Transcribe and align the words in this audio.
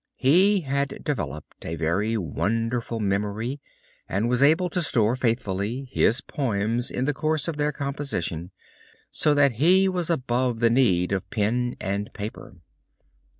He 0.15 0.61
had 0.61 1.03
developed 1.03 1.63
a 1.63 1.75
very 1.75 2.17
wonderful 2.17 2.99
memory 2.99 3.61
and 4.09 4.27
was 4.27 4.41
able 4.41 4.67
to 4.71 4.81
store 4.81 5.15
faithfully 5.15 5.89
his 5.91 6.21
poems 6.21 6.89
in 6.89 7.05
the 7.05 7.13
course 7.13 7.47
of 7.47 7.57
their 7.57 7.71
composition 7.71 8.49
so 9.11 9.35
that 9.35 9.51
he 9.61 9.87
was 9.87 10.09
above 10.09 10.59
the 10.59 10.71
need 10.71 11.11
of 11.11 11.29
pen 11.29 11.75
and 11.79 12.11
paper. 12.13 12.55